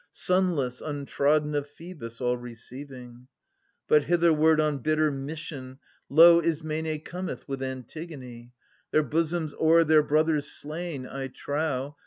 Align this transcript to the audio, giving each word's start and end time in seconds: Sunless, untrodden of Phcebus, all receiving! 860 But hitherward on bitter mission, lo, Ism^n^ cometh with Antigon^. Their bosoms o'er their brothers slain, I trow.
Sunless, 0.11 0.81
untrodden 0.81 1.53
of 1.53 1.67
Phcebus, 1.67 2.19
all 2.21 2.35
receiving! 2.35 3.27
860 3.87 3.87
But 3.89 4.03
hitherward 4.05 4.59
on 4.59 4.79
bitter 4.79 5.11
mission, 5.11 5.77
lo, 6.09 6.41
Ism^n^ 6.41 7.05
cometh 7.05 7.47
with 7.47 7.59
Antigon^. 7.61 8.49
Their 8.89 9.03
bosoms 9.03 9.53
o'er 9.59 9.83
their 9.83 10.01
brothers 10.01 10.49
slain, 10.49 11.05
I 11.05 11.27
trow. 11.27 11.97